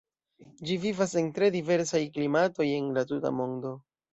Ĝi 0.69 0.77
vivas 0.85 1.13
en 1.21 1.29
tre 1.35 1.51
diversaj 1.57 2.01
klimatoj 2.17 2.69
en 2.81 2.91
la 2.97 3.05
tuta 3.13 3.37
mondo. 3.43 3.79